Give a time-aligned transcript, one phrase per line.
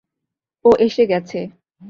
[0.65, 1.39] ও এসে গেছে।